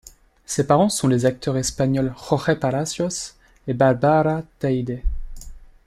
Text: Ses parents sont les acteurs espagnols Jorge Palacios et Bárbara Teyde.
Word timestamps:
Ses 0.47 0.65
parents 0.65 0.89
sont 0.89 1.07
les 1.07 1.27
acteurs 1.27 1.57
espagnols 1.57 2.11
Jorge 2.17 2.55
Palacios 2.55 3.35
et 3.67 3.75
Bárbara 3.75 4.41
Teyde. 4.57 4.99